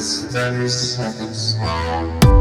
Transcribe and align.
This 0.00 0.24
30 0.32 0.68
seconds 0.68 1.58
long. 1.58 2.39